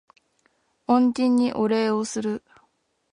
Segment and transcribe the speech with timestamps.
[0.87, 2.43] 恩人にお礼をする